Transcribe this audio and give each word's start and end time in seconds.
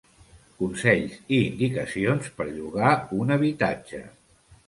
Consells 0.61 1.17
i 1.37 1.41
indicacions 1.49 2.31
per 2.39 2.47
llogar 2.55 2.93
un 3.21 3.35
habitatge. 3.37 4.01